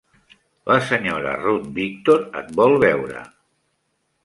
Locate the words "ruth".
1.43-1.67